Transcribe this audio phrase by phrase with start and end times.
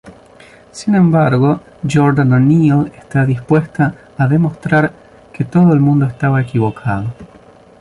[0.71, 4.91] Sin embargo, Jordan O´Neil está dispuesta a demostrar
[5.31, 7.13] que todo el mundo estaba equivocado.